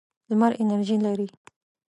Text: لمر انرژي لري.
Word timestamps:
لمر 0.29 0.51
انرژي 0.61 0.97
لري. 1.05 1.27